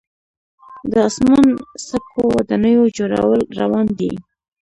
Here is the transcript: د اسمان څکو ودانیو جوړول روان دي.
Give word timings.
د 0.91 0.93
اسمان 1.09 1.47
څکو 1.87 2.23
ودانیو 2.35 2.85
جوړول 2.97 3.41
روان 3.59 3.87
دي. 3.99 4.13